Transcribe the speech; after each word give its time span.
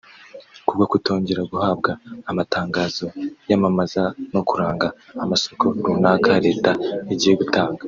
kubwo 0.67 0.83
kutongera 0.91 1.41
guhabwa 1.51 1.91
amatangazo 2.31 3.05
yamamaza 3.49 4.03
no 4.33 4.41
kuranga 4.49 4.87
amasoko 5.23 5.65
runaka 5.87 6.31
leta 6.45 6.71
igiye 7.13 7.35
gutanga 7.41 7.79